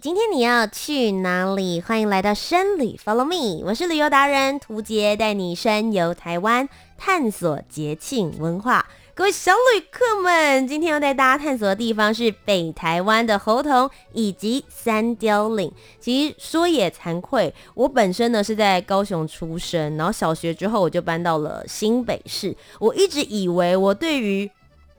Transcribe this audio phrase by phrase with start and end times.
[0.00, 1.80] 今天你要去哪里？
[1.80, 8.86] 欢迎来到深旅，Follow me，我是旅游达人涂杰，带你深游台湾，探索节庆文化。
[9.14, 15.70] 各位小旅客们，今天要带大家探索的地方是北台湾的猴硐以及三貂岭。
[16.00, 22.56] 其实说也惭愧，我本身呢是在高雄出生，然后小学之后我就搬到了新北市。
[22.80, 24.50] 我一直以为我对于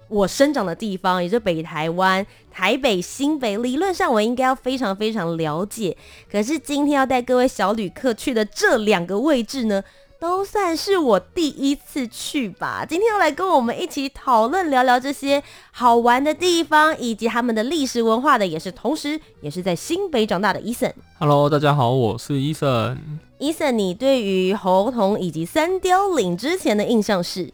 [0.07, 5.97] 我生长的地方，也就是北台湾、台北、新北，理论上我应该要非常非常了解。
[6.31, 9.83] 可是今天要带各位小旅客去的这两个位置呢，
[10.19, 12.85] 都算是我第一次去吧。
[12.87, 20.93] 今天要来跟我们一起讨论聊聊这些好玩的地方，以及他们的历史文化的，也是同时也是在新北长大的 Eason。
[21.17, 22.97] Hello，大家好，我是 Eason。
[23.39, 27.45] Eason，你对于猴硐以及三貂岭之前的印象是？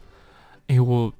[0.66, 1.12] 哎、欸，我。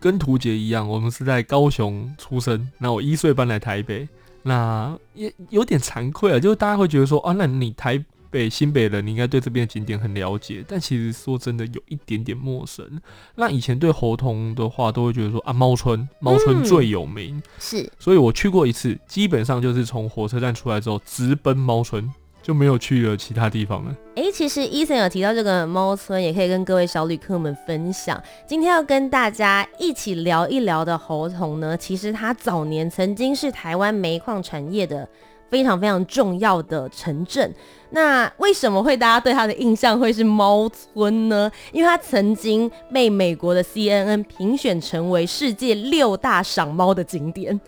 [0.00, 2.70] 跟图杰一样，我们是在高雄出生。
[2.78, 4.08] 那我一岁搬来台北，
[4.42, 6.38] 那也有点惭愧啊。
[6.38, 10.64] 就是大家会觉得说，啊，那你台北新北人，你应该对这边的景点很了解。
[10.68, 12.86] 但其实说真的，有一点点陌生。
[13.34, 17.92] 那以前对猴童的话，都会觉得说，啊，猫村，猫村最有名，嗯、是。
[17.98, 22.08] 所以我去过一次，基本上就是从火车站出来之后，直奔猫村。
[22.48, 23.94] 就没有去了其他地方了。
[24.16, 28.18] 哎、其实 Eason 有提到这个猫村，也可以跟各位小旅客们分享。
[28.46, 35.06] 今天要跟大家一起聊一聊的猴硐呢，其实它早年曾经是台湾煤矿产业的
[35.50, 37.54] 非常非常重要的城镇。
[37.90, 41.52] 那为什么会大家对它的印象会是猫村呢？
[41.72, 47.60] 因为它曾经被美国的 CNN 评选成为世界六大赏猫的景点。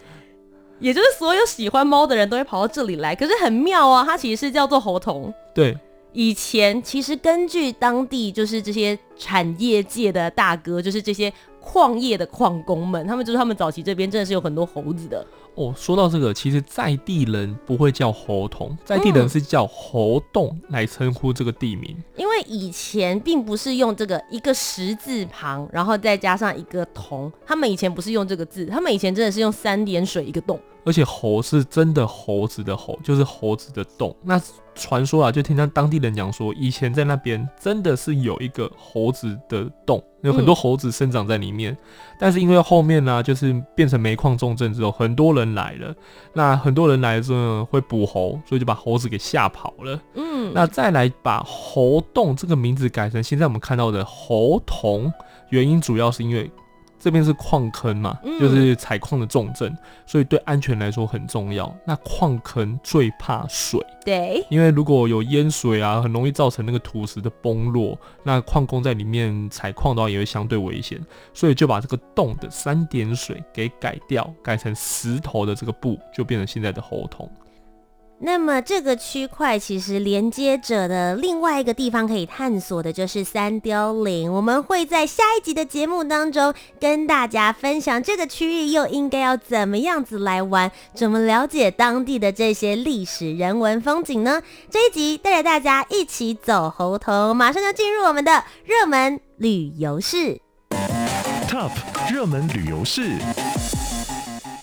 [0.80, 5.32] 也就是所有喜欢猫的人都会跑到这里来，可是很妙啊，它其实是叫做猴童。
[5.54, 5.76] 对，
[6.12, 15.24] 以前其实根据当地就是这些产业界的大哥，就是这些矿业的矿工们，他们就是他们早期这边真的是有很多猴子的。
[15.54, 21.94] 哦，说到这个，其实在地人不会叫猴童，在地人是叫猴洞来称呼这个地名。
[21.98, 30.58] 嗯，因为以前并不是用这个一个石字旁，然后再加上一个童，他们以前不是用这个字，他们以前真的是用三点水一个洞。
[30.84, 34.14] 而且猴是真的猴子的猴，就是猴子的洞。
[34.22, 34.40] 那
[34.74, 41.72] 传说啊，就听他当地人讲说，以前在那边真的是有一个猴子的洞，有很多猴子生长在里面。
[41.72, 41.76] 嗯、
[42.18, 45.94] 但是因为后面呢、啊，就是变成煤矿重镇之后，很多人来了，
[46.32, 50.00] 那很多人来了之后会捕猴，所以就把猴子给吓跑了。
[50.14, 55.12] 嗯，那再来把猴洞这个名字改成现在我们看到的猴童，
[55.50, 56.50] 原因主要是因为。
[57.00, 61.74] 这边是矿坑嘛，就是采矿的重镇，嗯，所以对安全来说很重要。
[61.86, 67.98] 那矿坑最怕水，对，因为如果有淹水啊，很容易造成那个土石的崩落。
[68.22, 71.00] 那矿工在里面采矿的话，也会相对危险，
[71.32, 77.26] 所以就把这个洞的三点水给改掉，改成石头的这个部，就变成现在的猴硐。
[78.22, 84.30] 那么这个区块其实连接着的另外一个地方可以探索的就是三貂岭。
[84.30, 94.42] 我们会在下一集的节目当中跟大家分享这个区域又应该要怎么样子来玩，怎么了解当地的这些历史人文风景呢？
[94.68, 100.38] 这一集带着大家一起走猴头，马上就进入我们的热门旅游市。
[101.48, 101.70] Top
[102.12, 103.16] 热门旅游市。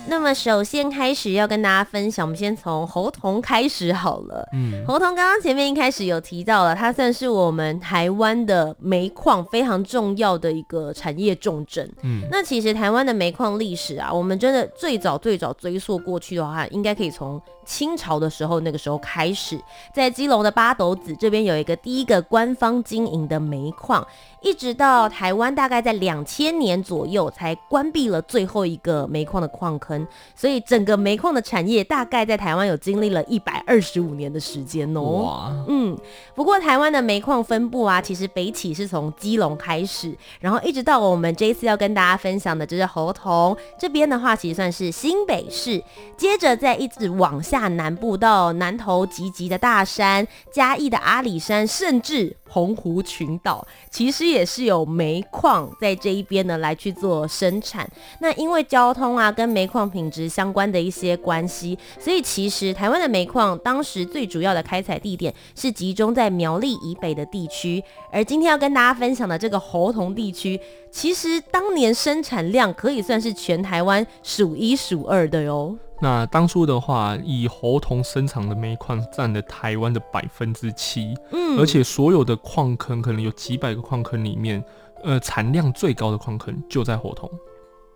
[0.09, 4.47] 那么首先开始要跟大家分享，我们先从侯硐开始好了。
[4.53, 11.89] 嗯，侯硐刚刚前面一开始有提到了，它算是我们台湾的煤矿非常重要的一个产业重镇。
[12.03, 19.61] 嗯，那其实台湾的煤矿历史啊，我们真的最早最早追溯过去的话，应该可以从清朝的时候那个时候开始，
[19.93, 24.07] 在基隆的八斗子这边有一个第一个官方经营的煤矿。
[24.39, 35.01] 一直到台湾大概在两千年左右才关闭了最后一个煤矿的矿坑，所以整个煤矿的产业大概在台湾有经历了一百二十五年的时间哦。
[35.01, 35.97] 哇，嗯，
[36.35, 45.83] 不过台湾的煤矿分布啊，其实北起是从基隆开始，然后一直到我们这一次要跟大家分享的就是猴硐这边的话，其实算是新北市，
[46.15, 54.27] 接着再一直往下大南部到南投集集的大山、嘉义的阿里山，甚至澎湖群岛，其实。
[54.27, 57.89] 也是有煤矿在这一边呢，来去做生产。
[58.19, 61.79] 那因为交通啊跟煤矿品质相关的一些关系。
[61.97, 67.81] 所以其实台湾的煤矿当时最主要的开采地点是集中在苗栗以北的地区，
[68.11, 70.59] 而今天要跟大家分享的这个猴硐地区，
[70.91, 75.75] 其实当年生产量可以算是全台湾数一数二的哟。
[75.99, 84.63] 那当初的话，以猴硐生产的煤矿占了台湾的百分之七，嗯，而且所有的矿坑可能有几百个矿坑里面，
[85.03, 87.29] 呃，产量最高的矿坑就在猴硐。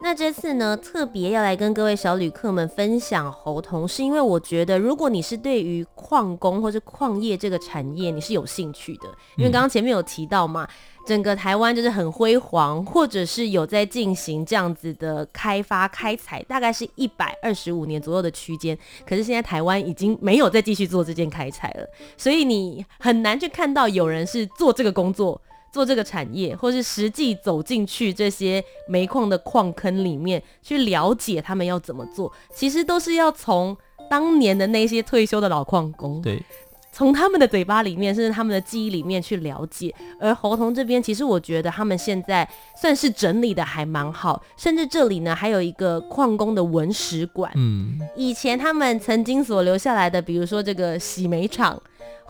[0.03, 9.07] 那这次呢，特别要来跟各位小旅客们分享猴硐，是因为我觉得，如果你是对于矿工或是矿业这个产业你是有兴趣的，
[9.37, 10.63] 因为刚刚前面有提到嘛。
[10.63, 10.69] 嗯
[11.05, 18.77] 整个台湾就是很辉煌，或者是有在进行这样子的开发开采，大概是一百二十五年左右的区间。
[19.05, 25.41] 可是现在台湾已经没有再继续做这件开采了，所以你很难去看到有人是做这个工作、
[25.73, 32.31] 做这个产业，或是实际走进去这些煤矿的矿坑里面去了解他们要怎么做。
[32.53, 33.75] 其实都是要从
[34.09, 36.21] 当年的那些退休的老矿工。
[36.21, 36.41] 对。
[36.91, 39.93] 从他们的嘴巴里面，甚至他们的记忆里面去了解。
[40.19, 42.47] 而侯童这边，其实我觉得他们现在
[42.79, 47.51] 算是整理的还蛮好，甚至这里呢还有一个矿工的文史馆。
[47.55, 51.81] 嗯，以前他们曾经所留下来的，比如说这个洗煤厂。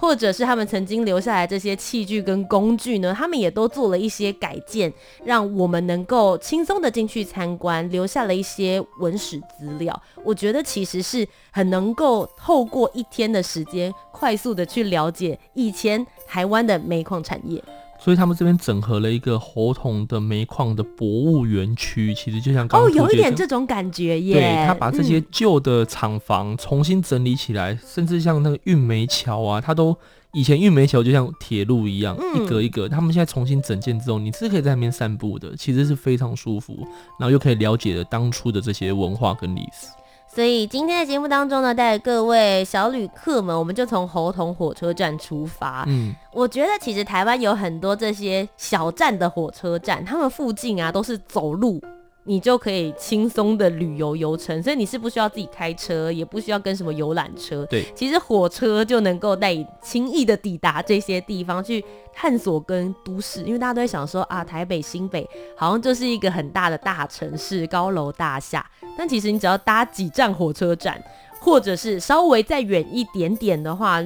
[0.02, 4.92] 或者是他们曾经留下来这些器具跟工具呢，他们也都做了一些改建，
[5.24, 10.02] 让我们能够轻松的进去参观，留下了一些文史资料。
[10.24, 17.64] 我觉得其实是很能够透过一天的时间，快速的去了解以前台湾的煤矿产业。
[18.04, 24.34] 所以他们这边整合了一个猴硐的煤矿的博物园区，其实就像刚刚哦，有一点这种感觉耶。
[24.34, 29.96] 对，他把这些旧的厂房重新整理起来，嗯、甚至像那个运煤桥啊，它都
[30.34, 32.90] 以前运煤桥就像铁路一样，嗯、一格一格。
[32.90, 36.76] 他们现在重新整建之后，你是可以在那边散步的，其实是非常舒服，
[37.20, 39.88] 然后又可以了解了当初的这些文化跟历史。
[40.34, 45.84] 所以今天的节目当中呢，带各位小旅客们，我们就从猴硐火车站出发。
[45.88, 51.82] 嗯，我觉得其实台湾有很多这些小站的火车站，他们附近啊都是走路。
[52.24, 57.66] 你就可以轻松的旅游游程，所以你是不需要自己开车，也不需要跟什么游览车。
[57.66, 61.84] 对，其实火车就能够带你轻易的抵达这些地方去
[62.14, 65.28] 探索跟都市，因为大家都在想说啊，台北、新北
[65.58, 68.66] 好像就是一个很大的大城市，高楼大厦。
[68.98, 71.02] 但其实你只要搭几站火车站，
[71.40, 74.04] 或者是稍微再远一点点的话。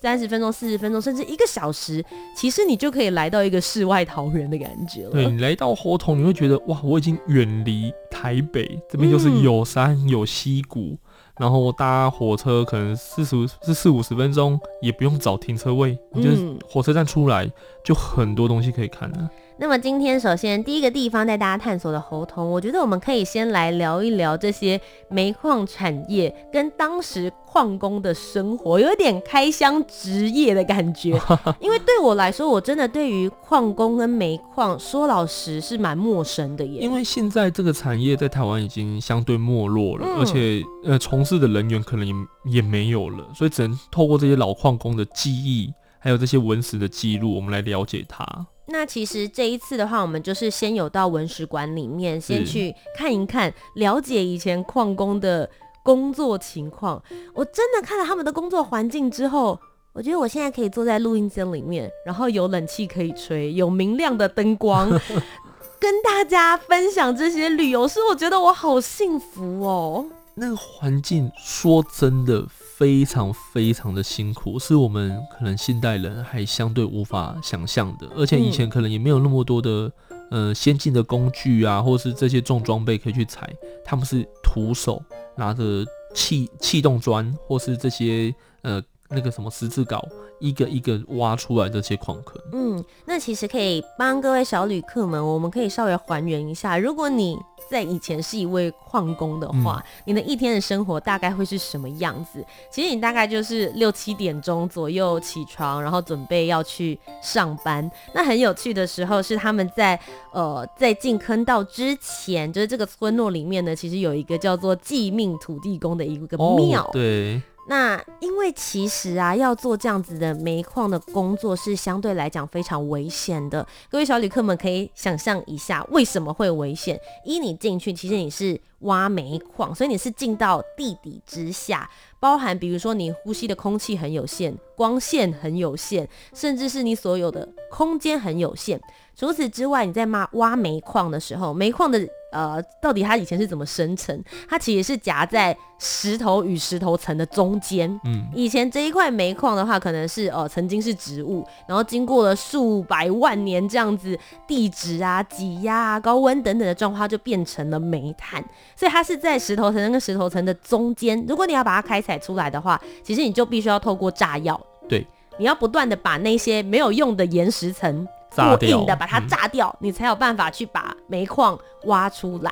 [0.00, 2.02] 三十分钟、四十分钟，甚至一个小时，
[2.34, 5.10] 其实你就可以来到一个世外桃源的感觉了。
[5.10, 10.98] 对，你来到猴硐，你会觉得哇，我已经远离台北，这边就是有山有溪谷，嗯、
[11.40, 17.50] 然后搭火车可能四十是四五十分钟，也不用找停车位，你就是火车站出来
[17.84, 19.30] 就很多东西可以看了。
[19.60, 24.80] 那么今天首先第一个地方带大家探索的猴硐，我觉得我们可以先来聊一聊这些
[25.10, 31.10] 煤矿产业跟当时矿工的生活，有一点开箱职业的感觉。
[31.60, 36.80] 因为对我来说，我真的对于矿工跟煤矿说老实是蛮陌生的耶。
[36.80, 42.14] 因为现在这个产业在台湾已经相对没落了，嗯、而且呃从事的人员可能也
[42.46, 48.24] 也没有了，所以只能透过这些老矿工的记忆，还有这些文史的记录，我们来了解它。
[48.70, 55.48] 那其实这一次的话，我们就是先有到文史馆里面，先去看一看，了解以前矿工的
[55.82, 57.02] 工作情况。
[57.34, 59.58] 我真的看了他们的工作环境之后，
[59.92, 64.88] 我觉得我现在可以坐在录音间里面，然后有冷气可以吹，有明亮的灯光，
[65.80, 70.06] 跟大家分享这些旅游，是我觉得我好幸福哦。
[70.34, 72.46] 那个环境说真的
[72.80, 78.08] 非常非常的辛苦，是我们可能现代人还相对无法想象的。
[78.16, 79.92] 而且以前可能也没有那么多的
[80.30, 83.46] 呃先进的工具啊，或是这些重装备可以去采，
[83.84, 85.02] 他们是徒手
[85.36, 85.84] 拿着
[86.14, 90.00] 气气动砖，或是这些呃那个什么十字镐。
[90.38, 97.36] 一个一个挖出来这些矿坑，嗯，那其实可以帮各位小旅客们，我们可以稍微还原一下，如果你
[97.70, 102.42] 在以前是一位矿工的话，嗯、你的一天的生活大概会是什么样子？
[102.70, 107.90] 其实你大概就是六七点钟左右起床，然后准备要去上班。
[108.14, 110.00] 那很有趣的时候是他们在
[110.32, 117.42] 呃在进坑道之前，就是这个村落里面呢，其实有一个叫做祭命土地公的一个庙，哦，对。
[117.66, 123.64] 那因为其实啊，要做这样子的煤矿的工作是相对来讲非常危险的。
[123.88, 126.98] 各位小旅客们可以想象一下，为什么会危险？
[127.24, 138.80] 一，你进去，其实你是挖煤矿，所以你是进到地底之下，包含比如说你呼吸的空气很有限，光线很有限，甚至是你所有的空间很有限。
[139.14, 142.00] 除此之外，你在挖挖煤矿的时候，煤矿的
[142.32, 144.18] 呃，到底它以前是怎么生成？
[144.48, 147.90] 它其实是夹在石头与石头层的中间。
[148.04, 158.42] 嗯，以前这一块煤矿的话，可能是呃曾经是植物，然后经过了数百万年这样子地质啊、挤压啊、高温等等的状况，就变成了煤炭。
[158.80, 161.22] 所以它是在石头层跟石头层的中间。
[161.28, 164.58] 如果你要把它开采出来的话，其实你就必须要透过炸药。
[164.88, 165.06] 对，
[165.36, 168.08] 你要不断的把那些没有用的岩石层。
[168.34, 172.50] 过硬的把它炸掉，嗯、你才有办法去把煤矿挖出来。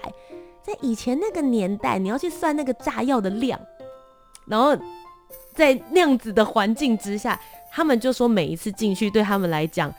[0.61, 3.59] 在以前那个年代，你要去算那个炸药的量，
[4.45, 4.77] 然后
[5.55, 7.41] 在那样子的环境之下，
[7.73, 9.91] 他们就说每一次进去对他们来讲，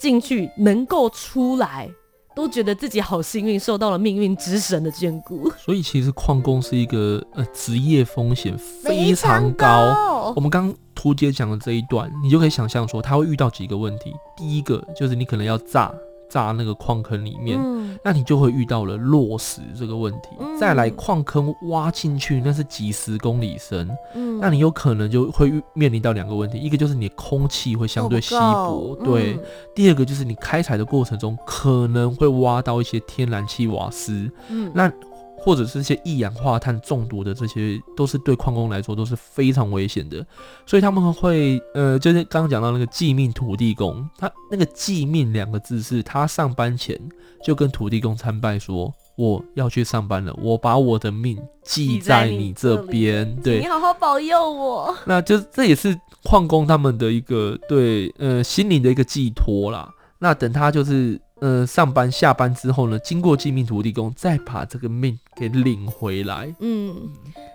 [0.00, 1.88] 进去能够出来，
[2.36, 5.50] 都觉得自己好幸运，受到了命运之神的眷顾。
[5.58, 9.66] 所以其实矿工是一个呃职业风险非常高。
[9.66, 10.32] 常高。
[10.36, 10.72] 我们刚。
[10.98, 14.14] 图解讲的这一段，你就可以想象说他会遇到几个问题。
[14.34, 15.92] 第一个就是你可能要炸
[16.36, 20.28] 炸那个矿坑里面，嗯、那你就会遇到了落石这个问题。
[20.38, 29.40] 嗯、再来矿坑挖进去，那是几十公里深，嗯、那你有可能就会面临到两个问题，一个就是你空气会相对稀薄，对；嗯、
[29.74, 34.92] 第二个就是你开采的过程中可能会挖到一些天然气瓦斯，嗯，那。
[35.46, 40.26] 或者是一些一氧化碳中毒的，这些都是对矿工来说都是非常危险的，
[40.66, 47.00] 所以他们会呃，就是刚刚讲到那个继命土地公，他那个继命两个字是他上班前
[47.44, 54.92] 就跟土地公参拜说，我要去上班了，我把我的命记在你这边，对，你好好保佑我。
[55.04, 59.88] 那就这也是矿工他们的一个对呃心灵的一个寄托啦。
[60.18, 61.20] 那等他就是。
[61.40, 66.54] 呃，上班下班之后呢，经过继命土地公，再把这个命给领回来。
[66.60, 67.10] 嗯，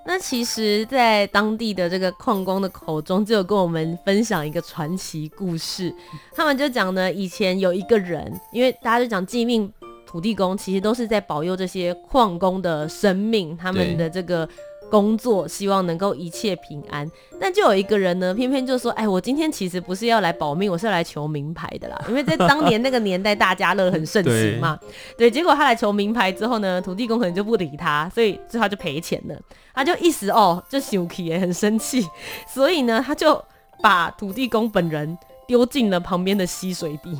[0.06, 5.92] 那其实，在当地的这个矿工的口中，就有跟我们分享一个传奇故事。
[6.36, 9.72] 他们就讲呢，以前有一个人，因为大家就讲继命
[10.06, 14.48] 土地公，其实都是在保佑这些矿工的生命，他们的这个。
[14.92, 24.78] 工作希望能够一切平安，但就有一个人呢，偏偏就说：“哎，我今天其实不是要来保命，我是要来求名牌的啦。”因为在当年那个年代，大家乐很盛行嘛。
[25.18, 29.36] 对，对，结果他来求名牌之后呢，土地公可能就不理他，所以最后他就赔钱了。
[29.74, 32.06] 他就一时哦，就生气也很生气，
[32.54, 33.42] 所以呢，他就
[33.82, 35.18] 把土地公本人
[35.48, 37.18] 丢进了旁边的溪水地。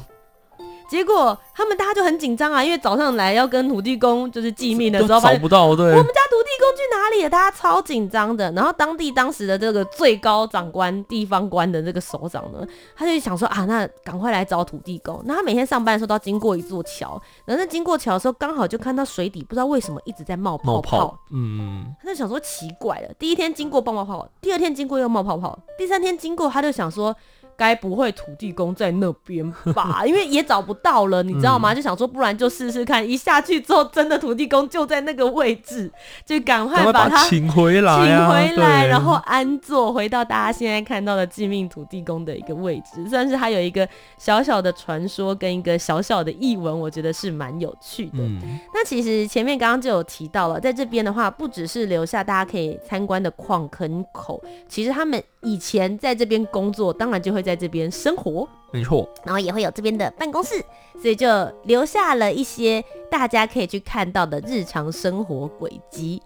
[0.90, 6.20] 结果他们大家就很紧张啊，因为早上来要跟土地公就是继命的时候，找不到，对，我们家
[6.62, 7.30] 土地公去哪里了？
[7.30, 8.52] 大家超紧张的。
[8.52, 12.66] 然后当地当时的这个最高长官、地方官的这个首长呢，
[12.96, 15.20] 他就想说啊，那赶快来找土地公。
[15.26, 21.08] 那他每天上班的时候都要经过一座桥，然后在经过桥的时候，刚好就看到水底不知道为什么一直在冒泡泡。
[21.08, 27.16] 泡嗯，他就想说奇怪了，第一天经过冒泡泡，第二天经过又冒泡泡，第三天经过他就想说。
[27.62, 30.02] 该不会土地公在那边吧？
[30.08, 31.74] 因为也找不到了，你知道吗？
[31.74, 33.08] 嗯、就想说，不然就试试看。
[33.08, 35.92] 一下去之后，真的土地公就在那个位置，
[36.26, 43.08] 就赶快把他请回来，请回来，然后安坐回到大家现在看到的致命土地公的一个位置。
[43.08, 43.88] 算是他有一个
[44.18, 48.18] 小小的传说跟一个小小的译文，我觉得是蛮有趣的。
[48.18, 48.40] 嗯、
[48.74, 57.52] 那其实前面刚刚就有提到了，在这边的话，不只是留下大家可以参观的矿坑口，其实他们以前在这边工作，当然就会在。
[57.62, 60.66] 这边生活，没错，然后也会有这边的办公室，
[61.00, 61.28] 所以就
[61.66, 66.20] 留下了一些大家可以去看到的日常生活轨迹。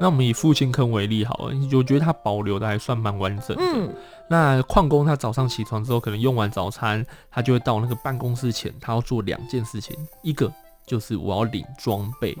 [0.00, 3.62] 那我们以父亲坑为例好了，我觉得它保留的还算蛮完整的。
[3.62, 3.92] 嗯，
[4.30, 10.50] 那矿工他早上起床之后，可能用完早餐，他就会到那个办公室前，他要做两件事情，一个
[10.86, 12.34] 就是我要领装备。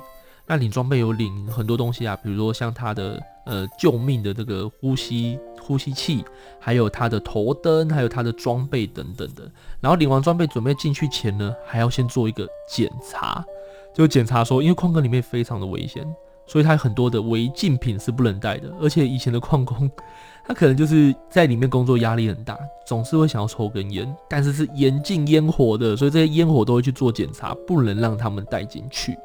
[0.46, 6.24] 那领装备有领很多东西啊，比如说像他的呃救命的这个呼吸呼吸器，
[6.60, 9.42] 还有他的头灯，还有他的装备等等的。
[9.80, 13.44] 然后领完装备准备进去前呢，还要先做一个检查，
[13.92, 16.06] 就检查说，因为矿坑里面非常的危险，
[16.46, 18.72] 所以他很多的违禁品是不能带的。
[18.80, 19.90] 而且以前的矿工，
[20.46, 29.18] 他可能就是在里面工作压力很大，总是会想要抽根烟，但是是严禁烟火的，所以这些烟火都会去做检查，不能让他们带进去。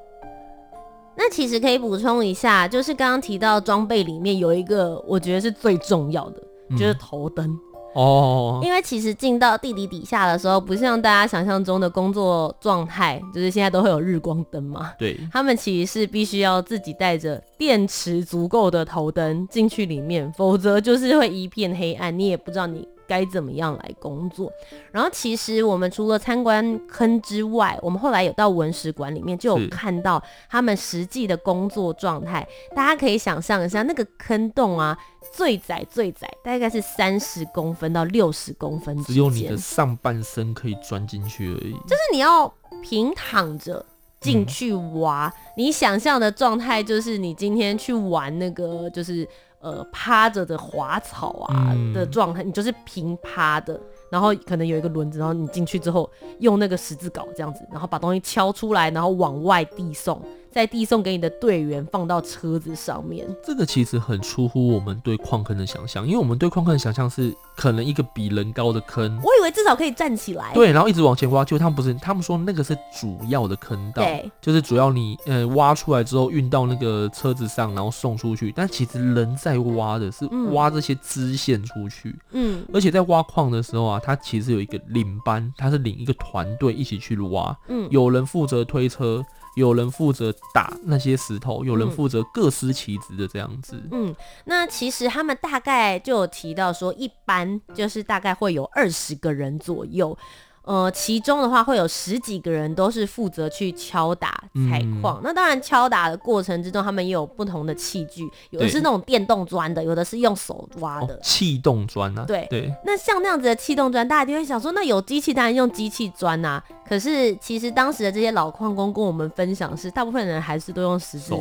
[1.16, 7.58] 那其实可以补充一下，就是刚刚提到装备里面有一个，我觉得是最重要的，嗯、就是头灯
[7.94, 8.60] 哦。
[8.64, 14.94] 因为其实进到地底底下的时候，不像大家想象中的工作状态，就是现在都会有日光灯嘛。
[14.98, 24.50] 对，他们其实是必须要自己带着电池足够的头灯进去里面，否则就是会一片黑暗，你也不知道你该怎么样来工作。
[24.90, 32.48] 然后其实我们除了参观坑之外，我们后来有到文史馆里面就有看到他们实际的工作状态。
[32.74, 34.98] 大家可以想象一下，那个坑洞啊，
[35.34, 41.74] 最窄最窄大概是三十公分到六十公分，只有你的上半身可以钻进去而已。
[41.86, 42.48] 就是你要
[42.82, 43.86] 平躺着。
[44.22, 49.28] 进去挖，嗯、你想象的状态就是你今天去玩那个，就是
[49.60, 56.10] 呃趴着的滑草啊的状态，嗯、你就是平趴的，然后可能有一个轮子，然后你进去之后
[56.40, 60.22] 用那个十字镐这样子，然后把东西敲出来，然后往外递送。
[60.52, 63.28] 再递送给你的队员，放到车子上面。
[63.44, 69.18] 这个其实很出乎我们对矿坑的想象，因为我们对矿坑的想象是可能一个比人高的坑。
[69.24, 70.52] 我以为至少可以站起来。
[70.54, 78.52] 对，然后一直往前挖，就他们不是，他们说那个是主要的坑道，对，就是主要你呃挖出来之后运到那个车子上，然后送出去。
[78.52, 89.24] 但其实人在挖的是挖这些支线出去，嗯，而且在挖矿的时候啊，他其实有一个领班，他是领一个团队一起去挖，嗯，有人负责推车。
[89.56, 93.82] 有人负责打那些石头，有人负责各司其职的这样子。
[93.92, 94.16] 嗯，
[94.46, 100.18] 那其实他们大概就有提到说，一般就是大概会有二十个人左右。
[100.64, 105.18] 呃，其中的话会有十几个人都是负责去敲打采矿。
[105.18, 111.20] 嗯、那当然，敲打的过程之中，他们也有不同的器具，有的是那种电动砖的，有的是用手挖的。
[111.22, 112.26] 气动砖啊？
[112.28, 112.72] 对对。
[112.86, 116.64] 那像那样子的气动砖，大家就会想说，那有机器当然用机器砖啊。
[116.88, 121.34] 可是其实当时的这些老矿工跟我们分享是，大部分人还是都用石子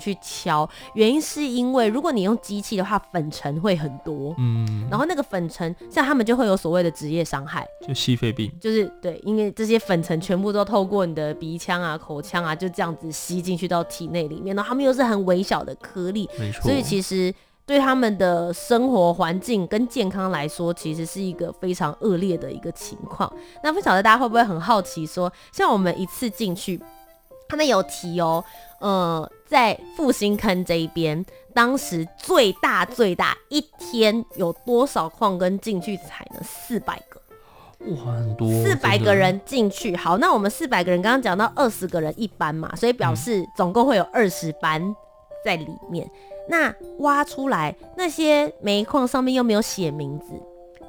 [0.00, 0.68] 去敲。
[0.94, 4.34] 原因是因为如果你用机器的话，粉尘会很多。
[4.38, 4.86] 嗯。
[4.88, 8.50] 然后那个粉尘，像他们就会有所谓的职业伤害，就矽肺病。
[8.62, 16.62] 就是对，因为这些粉尘全部都透过你的鼻腔啊、口腔啊，就这样子吸进去到体内里面，然后他们又是很微小的颗粒，没错。
[16.62, 17.34] 所以其实
[17.66, 23.30] 对他们的生活环境跟健康来说，其实是一个非常恶劣的一个情况。
[23.64, 26.80] 那不晓得大家会不会很好奇说，说像我们一次进去，
[27.48, 28.44] 他们有提哦，
[28.78, 36.40] 呃，在复兴坑这一边，当时最大最大一天有多少矿工进去采呢？
[36.44, 37.20] 四百个。
[37.86, 38.48] 哇，很多！
[38.62, 44.94] 四百个人进去，好，那我们四百个人刚刚讲到二十个人一班嘛，所以表示总共会有二十班
[45.44, 46.06] 在里面。
[46.06, 46.10] 嗯、
[46.48, 50.26] 那挖出来那些煤矿上面又没有写名字。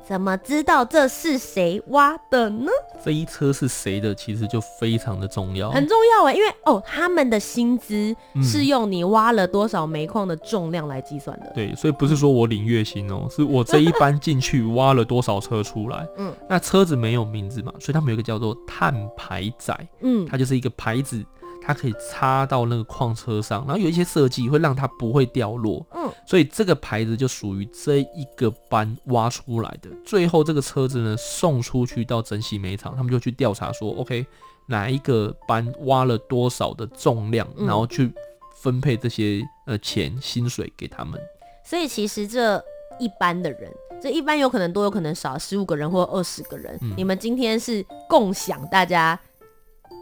[0.06, 2.70] 怎么知道这是谁挖的呢？
[3.04, 11.52] 这一车是谁的，其实就非常的重要，很重要哎，因为哦，他们的薪资是用你挖了多少煤矿的重量来计算的。
[11.56, 16.08] 对，所以不是说我领月薪哦，是我这一班进去挖了多少车出来。
[16.18, 21.24] 嗯，那车子没有名字嘛，所以他们有一个叫做碳排载，嗯，它就是一个牌子。
[21.66, 25.86] 它可以插到那个矿车上，然后有一些设计会让它不会掉落。
[25.96, 29.90] 嗯，所以这个牌子就属于这一个班挖出来的。
[30.06, 34.26] 最后这个车子呢，送出去到整洗煤厂，他们就去调查说，OK，
[34.68, 38.14] 哪一个班挖了多少的重量，然后去
[38.62, 41.20] 分配这些呃钱薪水给他们。
[41.64, 42.62] 所以其实这
[43.00, 43.72] 一般的人，
[44.02, 46.78] 这一般有可能多，有可能少，十五个人或二十个人。
[46.82, 49.18] 嗯，你们今天是共享大家。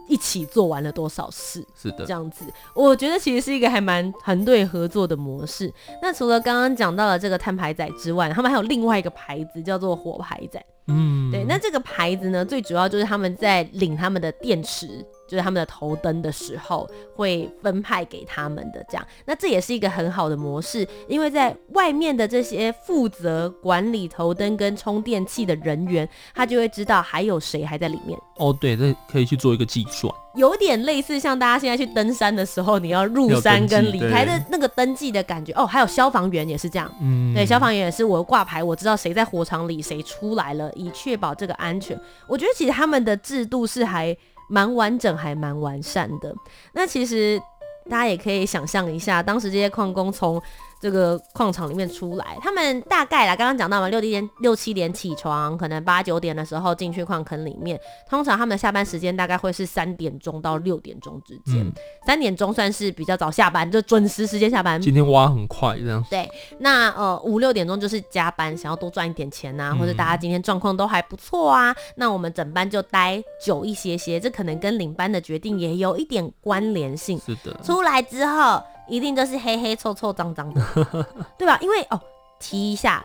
[0.08, 1.66] 一起做完了多少事？
[1.76, 5.74] 是的，这样子，我觉得其实是一个还蛮团队合作的模式。
[6.02, 10.64] 那除了刚刚讲到了这个碳牌仔之外，他们还有另外一个牌子叫做火牌仔。
[10.88, 15.06] 嗯，对，那这个牌子呢，最主要就是他们在领他们的电池。
[15.32, 28.20] 就是他们的头灯的时候会分派给他们的这样，那这也是一个很好的模式，因为在外面的这些负责管理头灯跟充电器的人员，他就会知道还有谁还在里面。
[28.36, 35.54] 哦，对，这可以去做一个计算，有点类似像大家现在去登山的时候，你要入山跟离开的那个登记的感觉。
[35.54, 41.98] 哦，还有消防员也是这样，嗯，对，消防员也是我挂牌，我知道谁在火场里，谁出来了，以确保这个安全。
[42.28, 44.18] 我觉得其实他们的制度是还。
[44.52, 46.36] 蛮完整，还蛮完善的。
[46.74, 47.42] 那其实
[47.90, 50.40] 大家也可以想象一下，当时这些矿工从
[50.82, 57.80] 这个矿场里面出来，他们大概啦，刚刚讲到嘛，六点六七点起床，可能八九点的时候进去矿坑里面。
[58.10, 61.62] 通常他们的下班时间大概会是三点钟到六点钟之间。
[61.62, 61.72] 嗯、
[62.06, 64.82] 三点钟算是比较早下班，就准时时间下班。
[64.82, 66.04] 今天挖很快这样。
[66.10, 77.20] 对，那呃五六点钟就是加班，想要多赚一点钱呐、啊，或者大家今天状况都还不错啊，嗯、那我们整班就待久一些些，这可能跟领班的决定也有一点关联性。
[77.20, 77.56] 是的。
[77.64, 78.60] 出来之后。
[78.92, 80.62] 一定都是黑黑臭臭脏脏的，
[81.40, 81.58] 对吧？
[81.62, 82.00] 因为哦，
[82.40, 83.04] 提一下，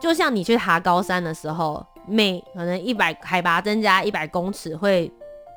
[0.00, 5.12] 就像你去爬高山的时候，每可能一百海拔增加一百公尺会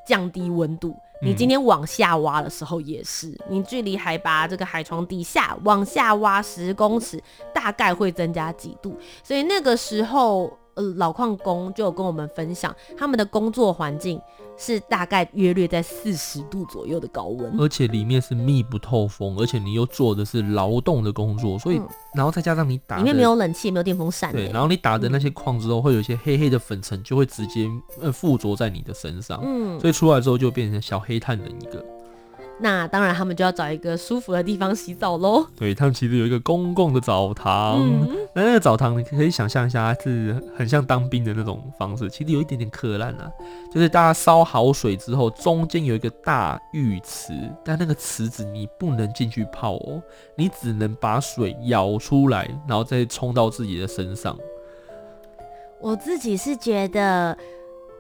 [0.05, 0.93] 降低温度。
[1.21, 8.97] 你今天往下挖的时候也是，嗯、你距离海拔这个海床底下往下挖十公尺，大概会增加几度。
[9.23, 10.58] 所以那个时候。
[10.79, 14.19] 呃老矿工就有跟我们分享，他们的工作环境
[14.57, 27.69] 是大概约略在四十度左右的高温，而且里面是密不透风，而且你又做的是劳动的工作，所以、嗯、然后再加上你打里面没有冷气，没有电风扇，对，然后你打的那些矿之后会有一些黑黑的粉尘，就会直接
[28.01, 31.83] 呃附着在你的身上，嗯，所以出来之后就变成小黑炭人一个。
[32.61, 35.45] 那当然，他们就要找一个舒服的地方洗澡喽。
[35.55, 42.09] 对，他们其实有一个公共的澡堂，嗯、那那个澡堂你可以想象一下，它是很像当兵的那种方式。
[42.09, 43.31] 其实有一点点磕烂啊，
[43.73, 50.01] 就是大家烧好水之后，中间有一个大浴池，但那个池子你不能进去泡哦，
[50.35, 54.37] 你只能把水舀出来，然后再冲到自己的身上。
[55.79, 57.37] 我自己是觉得。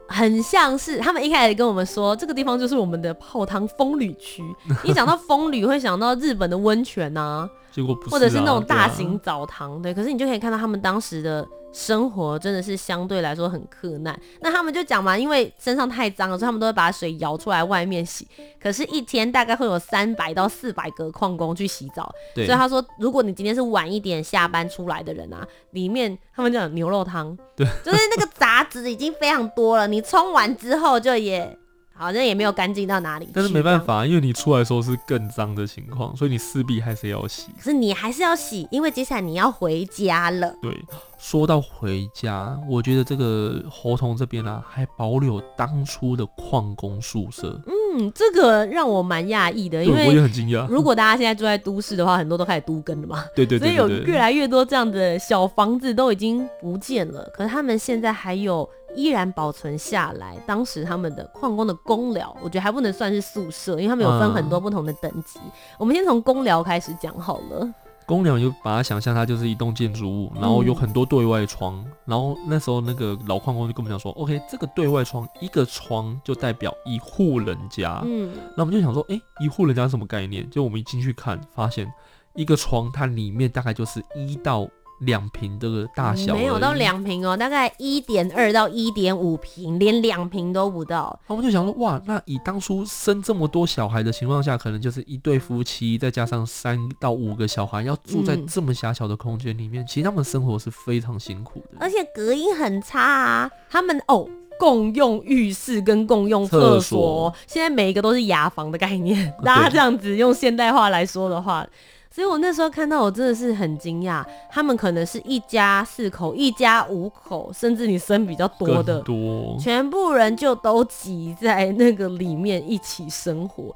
[0.09, 4.43] 很像是他们一开始跟我们说，这个地方就是我们的泡汤风旅区。
[4.83, 9.93] 一想到风旅，会想到日本的温泉呐、啊，结果不是、啊，或者是那种大型澡堂，对。
[9.93, 11.47] 可是你就可以看到他们当时的。
[11.71, 18.27] 生活真的是相对来说很苛难，那他们就讲嘛，因为身上太脏了，所以他们都会把水舀出来外面洗。
[18.59, 31.55] 可是，一天大概会有三百到四百个矿工去洗澡，对所以他说，如果你今天是晚一点下班出来的人啊，里面他们讲牛肉汤，对，就是那个杂质已经非常多了，你冲完之后就也。
[31.99, 37.47] 好像也没有干净到哪里，但是没办法，因为你出来的时候是更脏的情况，所以你势必还是要洗。
[37.57, 40.55] 可是你还是要洗，因为接下来你要回家了。
[40.61, 40.71] 对，
[41.19, 47.61] 说到回家，我觉得这个猴硐这边啊，还保留当初的矿工宿舍。
[47.67, 50.65] 嗯，这个让我蛮讶异的，因为我也很惊讶。
[50.67, 53.23] 如果大家现在住在都市的话，很多都开始都更了嘛。
[53.35, 58.67] 对对对，对，所以有越来越多这样的小房子都已经不见了，可是他们现在还有。
[58.95, 65.37] 依然保存下来，当时他们的矿工的工寮，我觉得还不能算是宿舍，因为他们有分很多不同的等级。
[65.45, 67.71] 嗯、我们先从工寮开始讲好了。
[68.09, 78.01] 工鸟就把它想象它就是一栋建筑物，然后有很多对外窗，嗯、然后那时候那个老矿工就跟我们讲说，OK，这个对外窗一个窗就代表一户人家。
[78.03, 80.49] 嗯，那我们就想说，哎、欸，一户人家是什么概念？
[80.49, 81.87] 就我们一进去看，发现
[82.33, 84.67] 一个窗它里面大概就是一到。
[84.99, 91.17] 两坪的大小，没有到两平哦，大概一点二到一点五平，连两平都不到。
[91.27, 103.49] 我们就想说，哇，那以当初生这么多小孩的情况下，可能就是一对夫妻再加上三到五个小孩，要住在这么狭小的空间里面，嗯、其实他们生活是非常辛苦的，而且隔音很差啊。
[103.69, 104.27] 他们哦，
[104.59, 109.33] 共用浴室跟共用厕所，所现在每一个都是牙房的概念。
[109.43, 111.65] 大家这样子用现代化来说的话。
[112.11, 114.25] 所以我那时候看到，我真的是很惊讶。
[114.49, 123.73] 他们可能是一家四口、一家五口，甚至你生比较多的，多全部人就都挤在那个里面一起生活。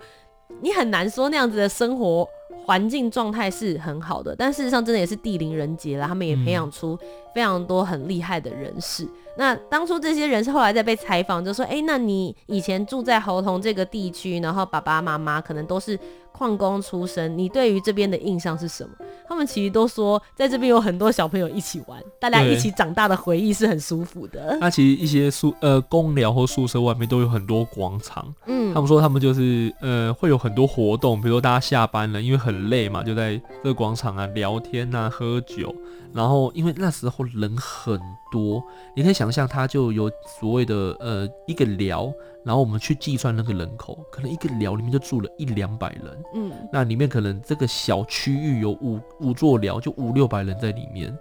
[0.61, 2.27] 你很难说那样子的生活
[2.65, 6.07] 环境状态是很好的，但事实上真的也是地灵人杰了。
[6.07, 6.97] 他们也培养出
[7.35, 9.03] 非常多很厉害的人士。
[9.03, 15.99] 嗯、那当初这些人是后来在被采访，就说：“哎、欸，那你以前住在侯硐这个地区，然后爸爸妈妈可能都是。”
[16.33, 18.89] 矿工出身，你对于这边的印象是什么？
[19.25, 24.57] 他们其实都说，在这边有很多小朋友一起玩，大家一起长大的回忆是很舒服的。
[24.59, 35.73] 那其实一些宿呃公寮或宿舍外面都有很多广场，嗯，他们说他们就是呃会有很多活动，比如说大家下班了，因为很累嘛，就在这个广场啊聊天啊喝酒，
[36.13, 37.99] 然后因为那时候人很
[38.31, 38.61] 多，
[38.95, 42.11] 你可以想象，他就有所谓的呃一个寮。
[42.45, 51.17] 然后我们去计算那个人口，可能一个寮里面就住了一两百人，嗯，那里面可能这个小区域有五五座寮，就五六百人在里面。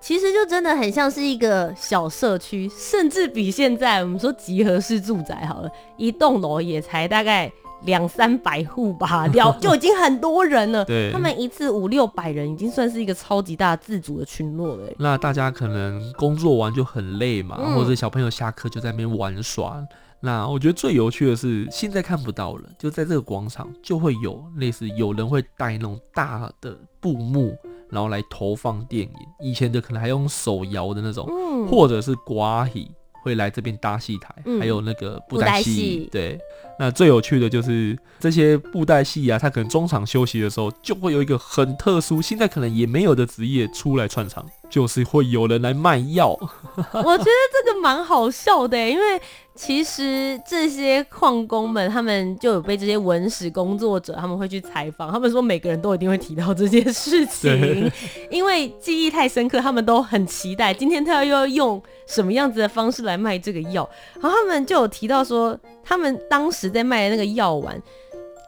[0.00, 7.50] 其实就真的很像是一个小社区，甚至比现在我们说集合式住宅好了，一栋楼也才大概
[7.82, 10.84] 两三百户吧，寮 就已经很多人了。
[10.84, 14.88] 对，他们一次五六百人，已经算是一个超级大自主的群落了。
[14.98, 19.84] 那大家可能工作完就很累嘛，嗯、或者小朋友下课就在那边玩耍。
[20.20, 27.56] 那我觉得最有趣的是，现在看不到了，就在这个广场就会有类似有人会带那种大的布幕，
[27.88, 29.12] 然后来投放电影。
[29.40, 32.90] 以前的可能还用手摇的那种，嗯、或者是瓜戏
[33.22, 36.08] 会来这边搭戏台，嗯、还有那个布袋戏。
[36.10, 36.36] 对，
[36.78, 46.30] 那最有趣的就是这些布袋戏啊，他可能中场休息的时候就会有一个很特殊，现在可能也没有的职业出来串场，就是会有人来卖药。
[46.76, 47.30] 我觉得
[47.64, 49.20] 这个蛮好笑的，因为。
[49.58, 57.90] 其实这些矿工们，他们就有被这些文史工作者，他们会去采访，他们说每个人都一定会提到这件事 情，
[58.30, 63.90] 因为记忆太深刻，他们都很期待今天他要又要用什么样子的方式来卖这个药。
[64.20, 67.80] 然后他们就有提到说，他们当时在卖的那个药丸，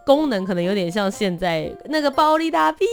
[0.04, 2.84] 功能可能有点像现在那个暴力大 B，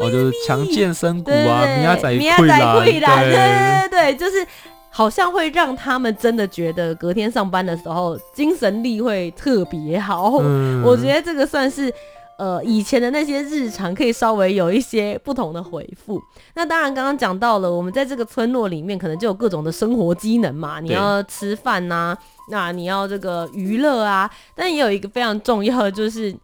[0.00, 4.46] 哦，就是强健身骨啊，米亚仔溃啦，对对对，就是。
[4.94, 10.36] 好像会让他们真的觉得隔天上班的时候精神力会特别好。
[10.42, 11.90] 嗯，我觉得这个算是。
[12.38, 16.20] 呃，以前的那些日常可以稍微有一些不同的回复。
[16.54, 20.80] 那当然，刚刚讲到了，我们在这个村落里面，可能就有各种的生活机能嘛。
[20.80, 22.18] 你要吃饭呐、啊，
[22.50, 24.28] 那你要这个娱乐啊。
[24.56, 26.34] 但也有一个非常重要的，就是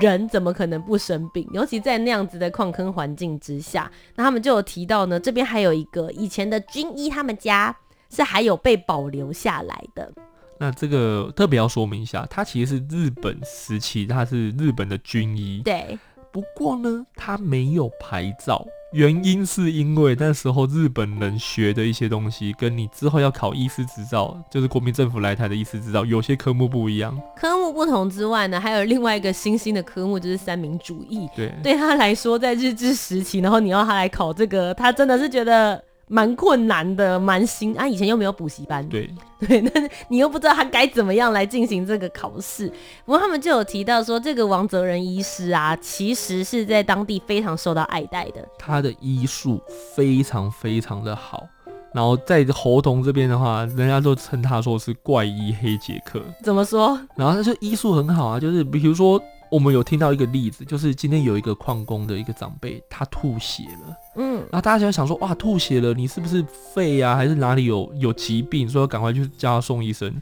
[0.00, 1.48] 人怎么可能不生病？
[1.52, 7.74] 尤其在那样子的矿坑环境之下，那他们就有提到呢，这边还有一个以前的军医，他们家
[8.08, 10.12] 是还有被保留下来的。
[10.60, 15.62] 那这个特别要说明一下，他其实是日本时期，他是日本的军医。
[15.64, 15.98] 对。
[16.32, 27.20] 不过呢，他没有牌照，原因是因为那时候日本人学的一些东西，跟你之后要考医师执照，就是国民政府来台的医师执照，有些科目不一样。
[27.34, 31.28] 科目不同之外呢，还有另外一个新兴的科目，就是三民主义。
[31.34, 31.52] 对。
[31.64, 35.82] 对他来说，在日治时期，然后你要他来考这个，他真的是觉得。
[36.12, 37.86] 蛮困难的，蛮新啊！
[37.86, 39.70] 以前又没有补习班，对 对，那
[40.08, 42.66] 你又不知道他该怎么样来进行这个考试。
[43.04, 48.44] 不过他们就有提到说，这个王泽仁医师啊，其实是在当地非常受到爱戴的。
[48.58, 49.62] 他的医术
[49.94, 51.46] 非常非常的好，
[51.94, 56.20] 然后在猴硐这边的话，人家都称他说是怪医黑杰克。
[56.42, 57.00] 怎么说？
[57.14, 59.22] 然后他就医术很好啊，就是比如说。
[59.50, 63.96] 我们有听到一个例子，就是今天有一个矿工的一个长辈，他吐血了。
[64.16, 68.68] 嗯，然后大家就想说，哇，吐血了，你是不是肺啊，还是哪里有有疾病？
[68.68, 70.14] 所以赶快去叫他送医生。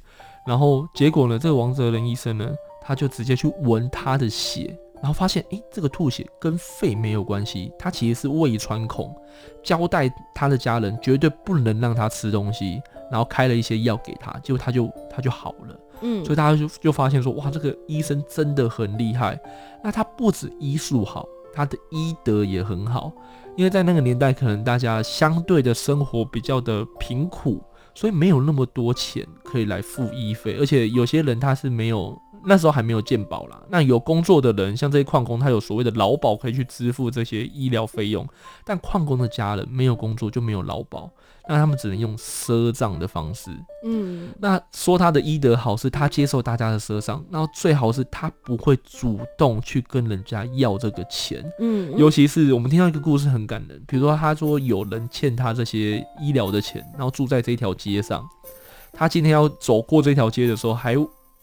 [0.47, 9.15] 然后结果呢，这个王哲仁医生呢，他就直接去闻他的血，然后发现，诶，这个吐血跟肺没有关系，他其实是胃穿孔，
[9.63, 15.81] 交代他的家人绝对不能让他吃东西，然后开了一些药给他，结果他就他就好了。
[16.01, 19.39] 嗯，所以大家就就发现说，哇，这个医生真的很厉害。
[19.83, 23.13] 那他不止医术好，他的医德也很好。
[23.57, 27.61] 因为在那个年代，可能大家相对的生活比较的贫苦，
[27.93, 30.57] 所以没有那么多钱可以来付医费。
[30.61, 33.61] 而且有些人他是没有，那时候还没有健保啦。
[33.69, 38.25] 那有工作的人，像这些矿工，他有所谓的劳保可以去支付这些医疗费用。
[38.65, 41.11] 但矿工的家人没有工作，就没有劳保。
[41.49, 43.51] 那他们只能用赊账的方式，
[43.83, 58.23] 嗯，那说他的医德好，是他接受大家的赊账，然后最好是他不会主动去跟人家要这个钱，嗯，尤其是我们听到一个故事很感人，比如说他说有人欠他这些医疗的钱，然后住在这条街上，
[58.93, 60.95] 他今天要走过这条街的时候，还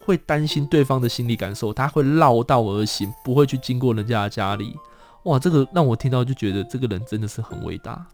[0.06, 4.76] 会担心对方的心理感受，他会绕道而行，不会去经过人家的家里，
[5.24, 8.06] 哇，这个让我听到就觉得这个人真的是很伟大。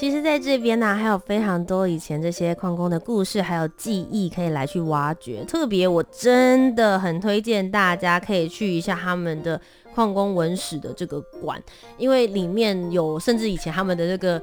[0.00, 5.44] 其实，在这边呢、还有非常多以前这些矿工的故事，还有记忆可以来去挖掘。
[5.44, 9.60] 特别，我真的很推荐大家可以去一下他们的
[9.94, 11.62] 矿工文史的这个馆，
[11.98, 14.42] 因为里面有甚至以前他们的这个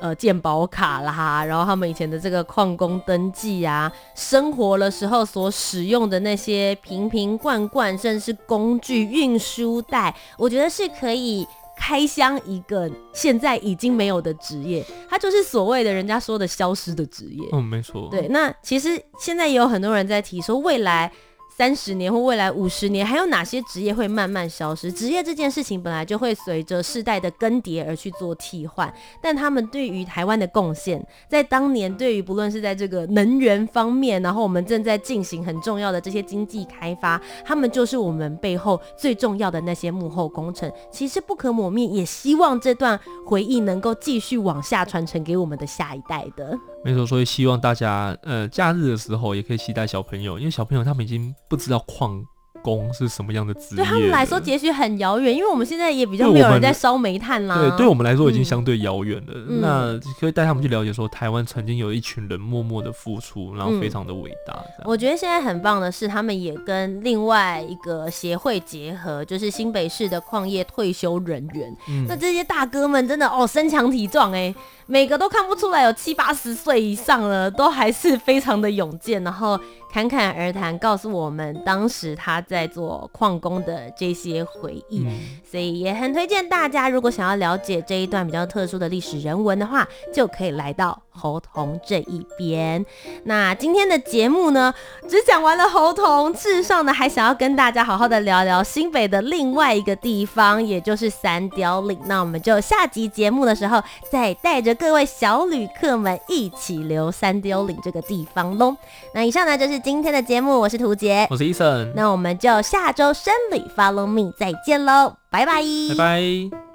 [0.00, 11.46] 呃鉴宝卡啦，然后他们以前的这个矿工登记啊，生活的时候所使用的那些瓶瓶罐罐，甚至是工具、运输带，我觉得是可以。
[11.78, 17.48] 开箱一个现在已经没有的职业，它就是所谓的人家说的消失的职业。
[17.52, 18.08] 嗯，没错。
[18.10, 21.12] 对，那其实现在也有很多人在提说未来。
[21.56, 24.92] 三十年或未来五十年，还有哪些职业会慢慢消失？
[24.92, 28.92] 职业这件事情本来就会随着世代的更迭而去做替换，
[29.22, 41.86] 但他们对于台湾的贡献，在当年对于不论是在这个能源方面，然后我们正在进行很重要的这些经济开发，他们就是我们背后最重要的那些幕后工程，其实不可磨灭。
[41.86, 46.58] 也希望这段回忆能够继续往下传承给我们的下一代的。
[46.86, 52.24] 没错，所以希望大家，呃，假日的时候也可以期待小朋友，因为小朋友他们已经不知道矿
[52.62, 57.56] 工是什么样的职业，对他们来说也许很遥远，因为我们现在也比较没有人在烧煤炭啦。
[57.56, 59.32] 对，对我们来说已经相对遥远了。
[59.34, 64.54] 嗯、那可以带他们去了解说，台湾曾经有一群人默默的付出，然后非常的伟大。
[64.78, 71.76] 嗯、我觉得现在很棒的是，他们也跟另外一个协会结合，就是新北市的矿业退休人员。
[71.88, 74.54] 嗯、那这些大哥们真的哦，身强体壮哎。
[74.86, 79.58] 每个都看不出来有七八十岁以上了，都还是非常的勇健，然后
[79.92, 85.04] 侃侃而谈，告诉我们当时他在做矿工的这些回忆。
[85.04, 92.86] 嗯、所以也很推荐大家，如果想要了解这一段比较特殊的历史人文的话，就可以来到猴童这一边。
[93.24, 94.72] 那今天的节目呢，
[95.08, 101.98] 只讲完了猴童，事实上呢，还想要跟大家好好的聊聊新北的另外一个地方，也就是三貂岭。
[102.04, 104.75] 那我们就下集节目的时候再带着。
[104.76, 108.76] 各位小旅客们一起留三 do 这个地方喽
[109.14, 111.26] 那以上呢就是今天的节目我是图杰。
[111.30, 116.66] 我是 eason 那我们就下周生理 follow me 再见喽拜拜拜拜。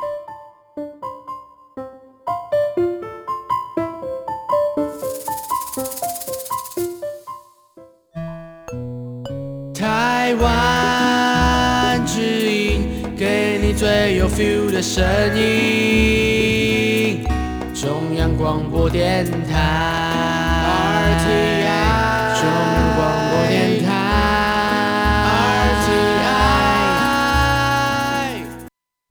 [9.73, 15.03] 台湾之音给你最有 feel 的声
[15.35, 16.80] 音。
[17.81, 21.60] 中央广播电台。